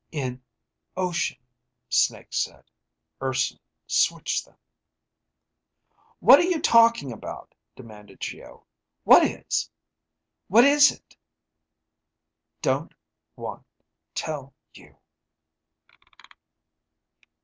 [0.11, 0.41] In...
[0.97, 1.37] ocean,
[1.87, 2.65] Snake said.
[3.21, 3.59] Urson...
[3.85, 4.45] switched...
[4.45, 4.57] them.
[6.17, 8.65] "What are you talking about?" demanded Geo.
[9.03, 9.69] "What is
[10.91, 11.17] it?"
[12.63, 12.93] _Don't...
[13.35, 13.63] want...
[14.15, 14.55] tell...
[14.73, 14.97] you